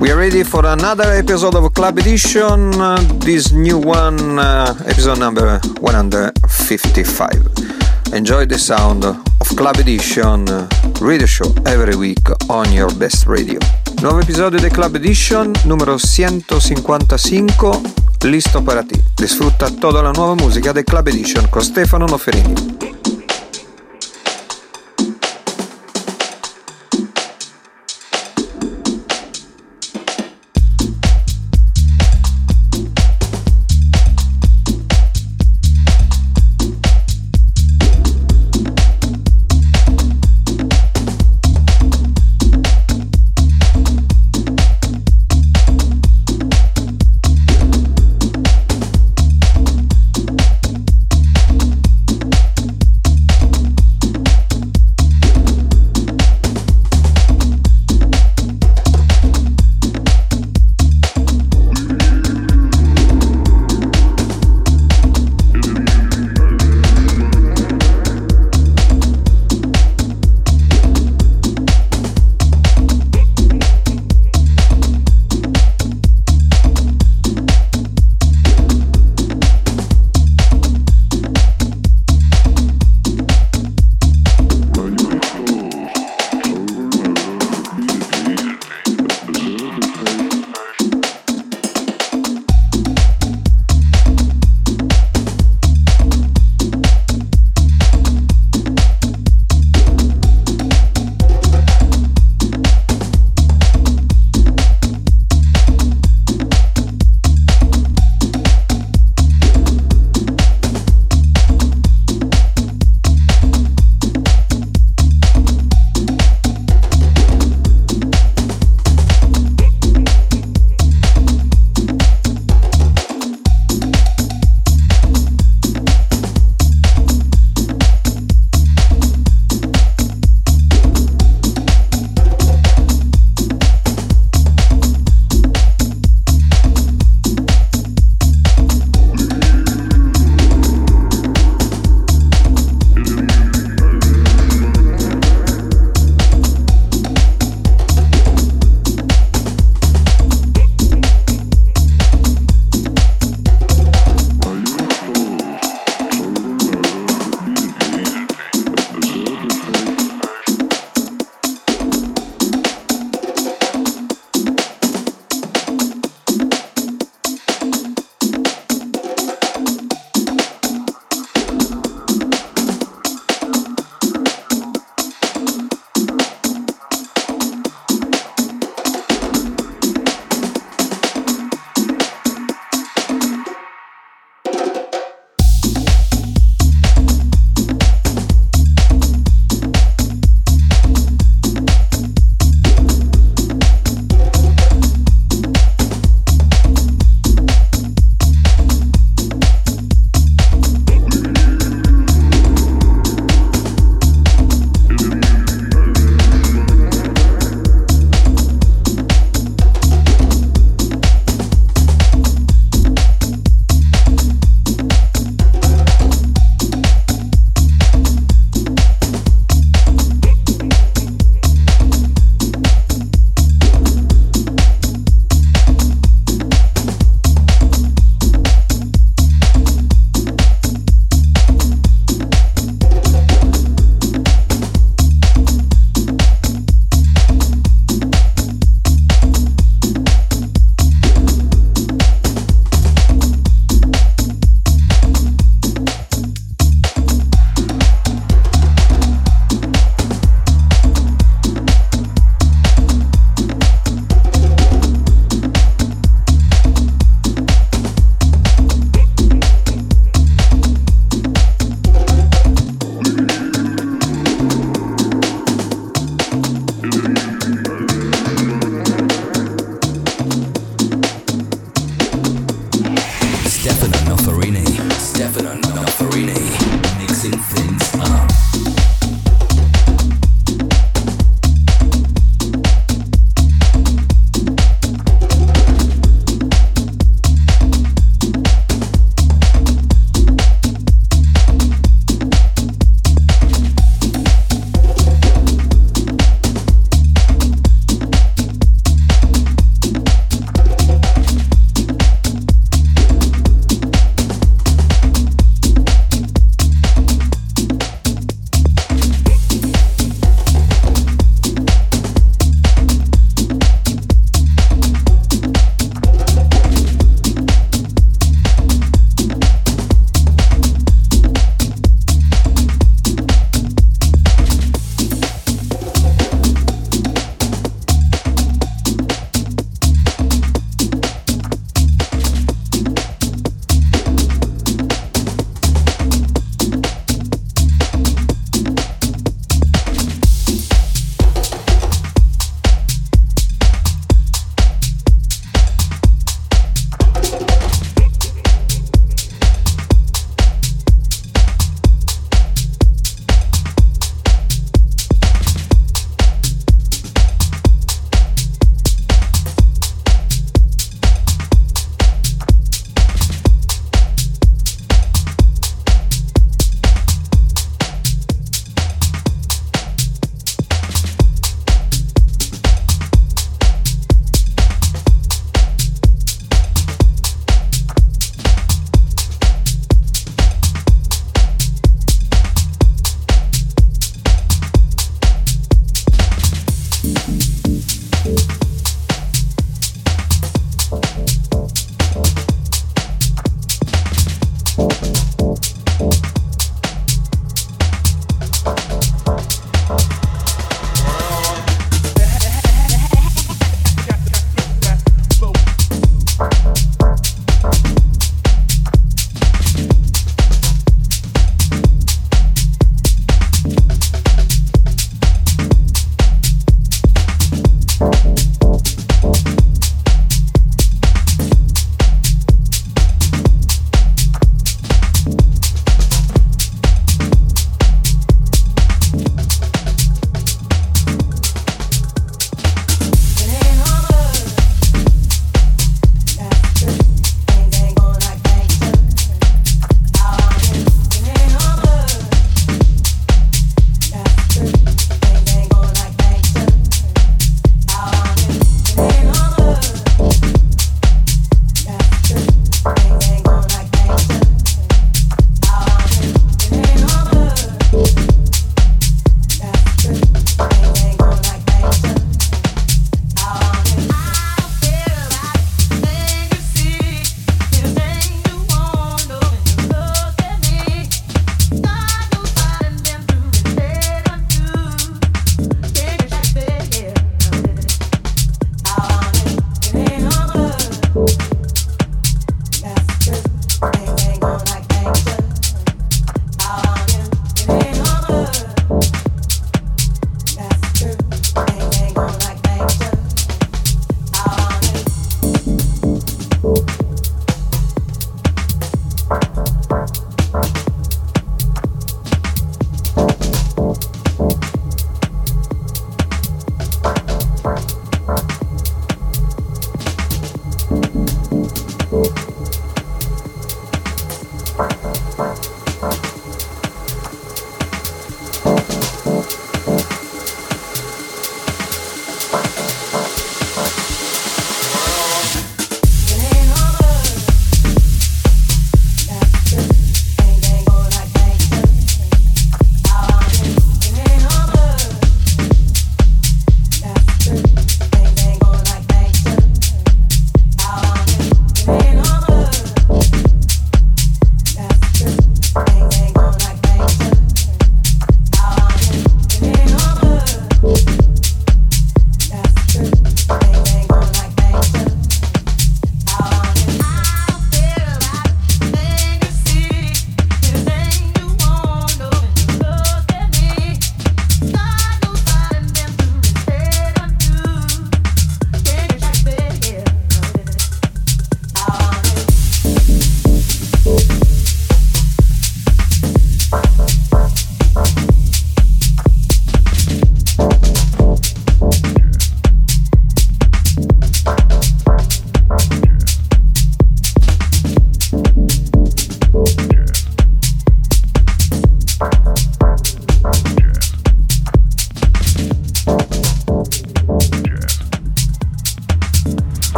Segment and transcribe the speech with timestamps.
[0.00, 2.72] We are ready for another episode of Club Edition.
[2.80, 8.12] Uh, this new one, uh, episode number 155.
[8.12, 9.16] Enjoy the sound of
[9.56, 10.68] Club Edition uh,
[11.00, 13.58] radio show every week on your best radio.
[14.00, 17.80] Nuovo episodio di Club Edition numero 155,
[18.22, 19.00] listo para ti.
[19.14, 22.54] Disfrutta toda la nuova musica del Club Edition con Stefano Noferini.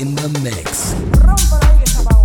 [0.00, 2.19] in the mix.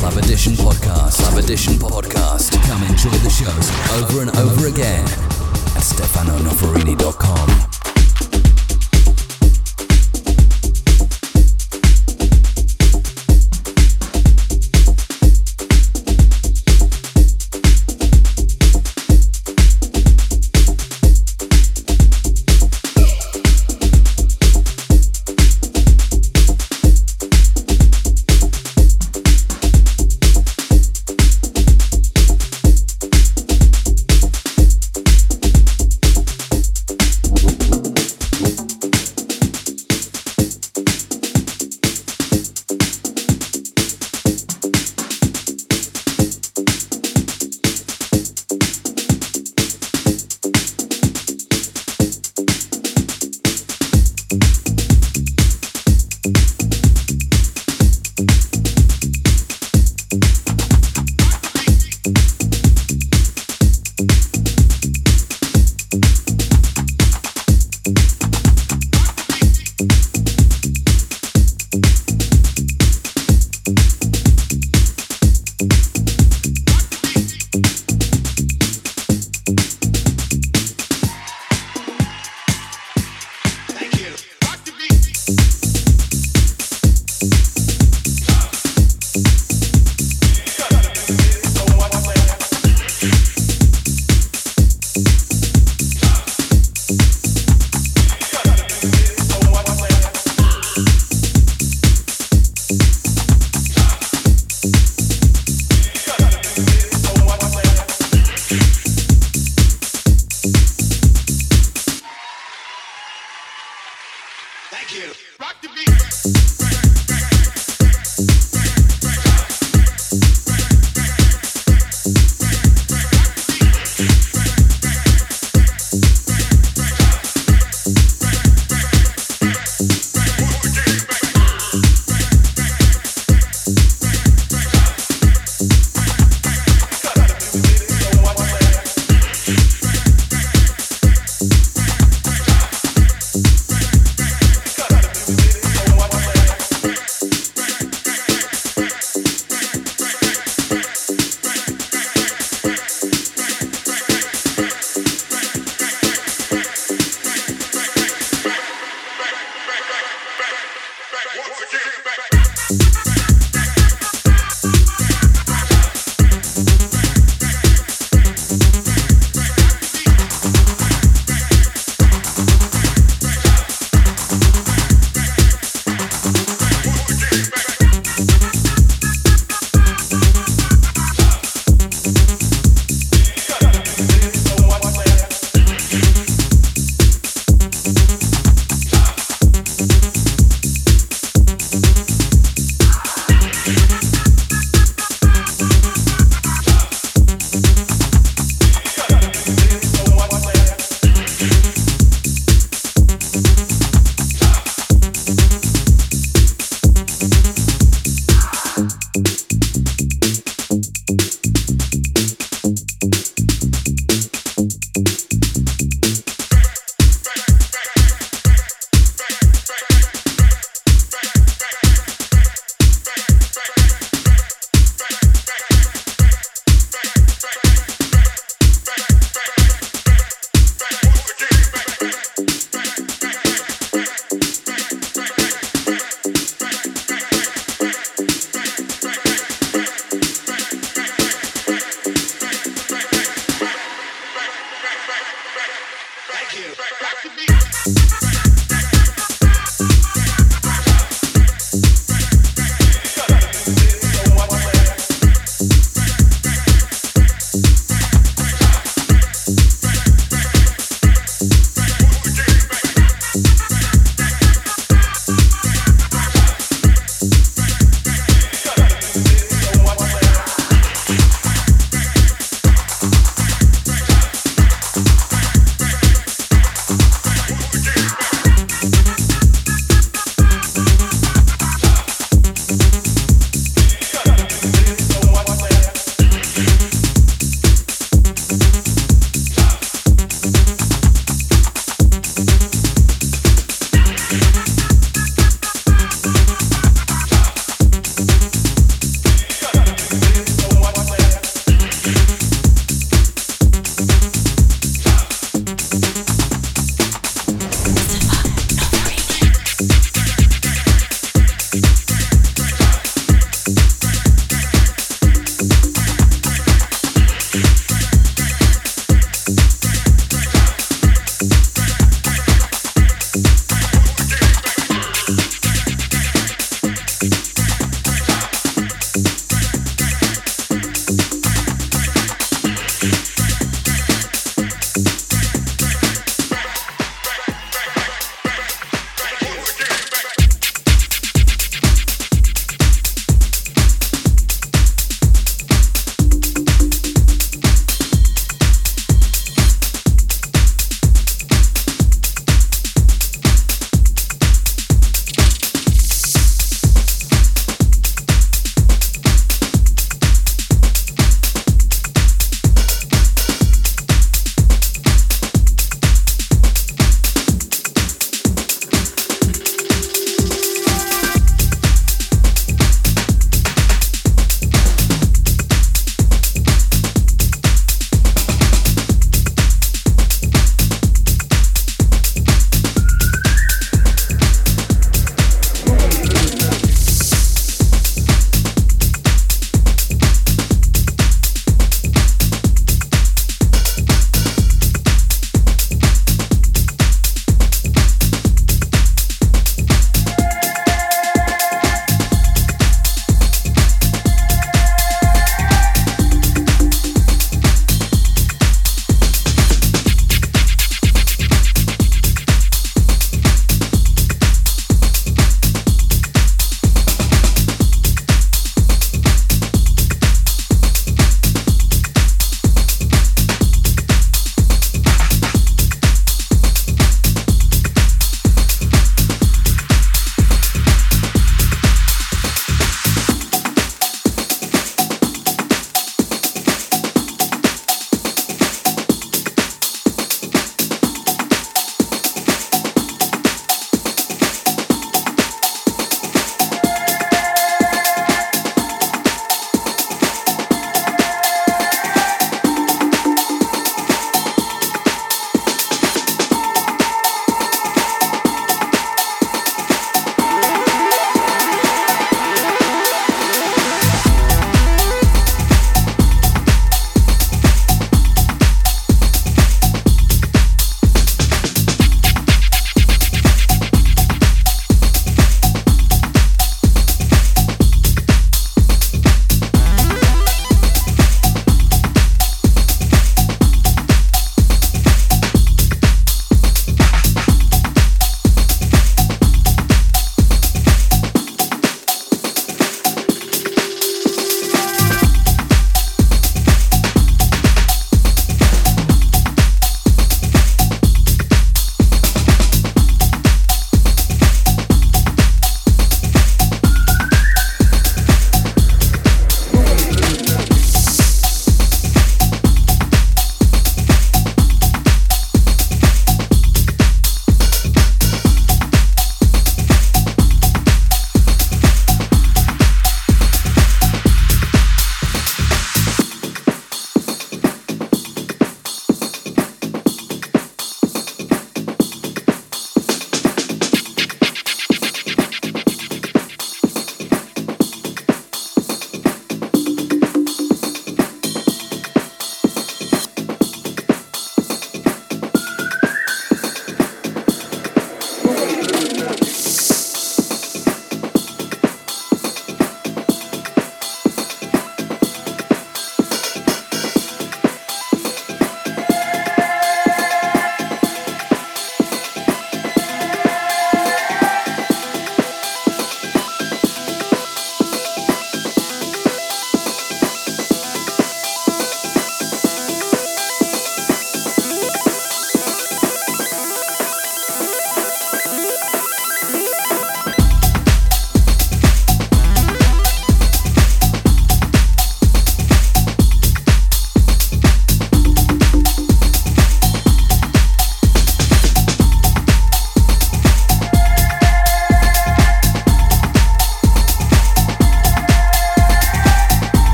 [0.00, 1.20] Club Edition Podcast.
[1.20, 2.52] Club Edition Podcast.
[2.66, 3.70] Come enjoy the shows
[4.02, 7.69] over and over again at stefanonoferini.com.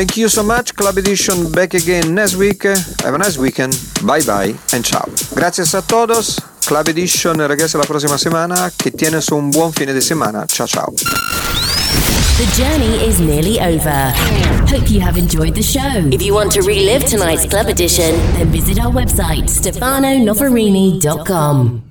[0.00, 2.62] Thank you so much, Club Edition back again next week.
[2.62, 3.78] Have a nice weekend.
[4.02, 5.04] Bye bye and ciao.
[5.34, 6.40] Gracias a todos.
[6.66, 8.72] Club Edition regresa la próxima semana.
[8.78, 10.46] Que tienes un buon fine de semana.
[10.46, 10.90] Ciao ciao.
[12.38, 14.14] The journey is nearly over.
[14.70, 16.08] Hope you have enjoyed the show.
[16.10, 21.89] If you want to relive tonight's club edition, then visit our website, stefanonoferini.com.